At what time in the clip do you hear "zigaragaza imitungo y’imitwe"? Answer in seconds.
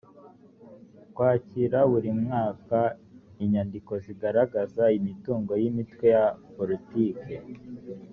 4.03-6.05